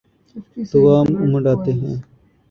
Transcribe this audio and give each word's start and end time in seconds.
تو 0.69 0.77
عوام 0.81 1.07
امنڈ 1.23 1.45
آتے 1.53 1.71
ہیں۔ 1.79 1.95